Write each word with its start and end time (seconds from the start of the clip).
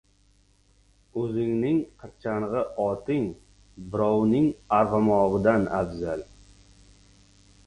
•O‘zingning 1.23 1.77
qirchang‘i 1.99 2.63
oting 2.87 3.29
birovning 3.93 4.49
arg‘umog‘idan 4.79 5.71
afzal. 5.85 6.27